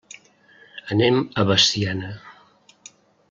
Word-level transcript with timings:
Anem 0.95 1.19
a 1.33 1.43
Veciana. 1.49 2.11